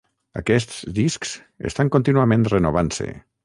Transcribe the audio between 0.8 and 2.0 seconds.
discs estan